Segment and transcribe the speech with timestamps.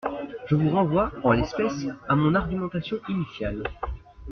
[0.47, 3.61] Je vous renvoie, en l’espèce, à mon argumentation initiale.